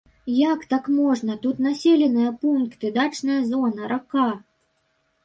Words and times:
Як 0.35 0.61
так 0.71 0.87
можна, 0.99 1.35
тут 1.43 1.59
населеныя 1.65 2.31
пункты, 2.45 2.91
дачная 2.97 3.37
зона, 3.51 3.91
рака? 3.93 4.27